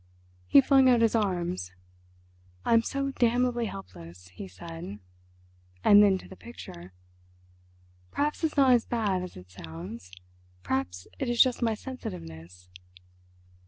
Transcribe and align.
He 0.47 0.61
flung 0.61 0.89
out 0.89 1.01
his 1.01 1.13
arms, 1.13 1.73
"I'm 2.65 2.81
so 2.81 3.11
damnably 3.11 3.67
helpless," 3.67 4.29
he 4.29 4.47
said, 4.47 4.97
and 5.83 6.01
then, 6.01 6.17
to 6.17 6.27
the 6.27 6.35
picture, 6.35 6.91
"Perhaps 8.09 8.43
it's 8.43 8.57
not 8.57 8.73
as 8.73 8.83
bad 8.87 9.21
as 9.21 9.37
it 9.37 9.51
sounds; 9.51 10.11
perhaps 10.63 11.05
it 11.19 11.29
is 11.29 11.39
just 11.39 11.61
my 11.61 11.75
sensitiveness." 11.75 12.67